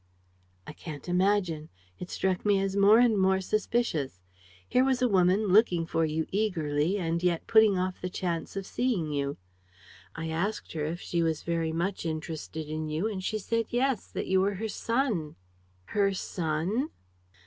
[0.65, 1.69] "I can't imagine.
[1.99, 4.19] It struck me as more and more suspicious.
[4.67, 8.65] Here was a woman looking for you eagerly and yet putting off the chance of
[8.65, 9.37] seeing you.
[10.15, 14.07] I asked her if she was very much interested in you and she said yes,
[14.07, 15.35] that you were her son."
[15.93, 16.89] "Her son!"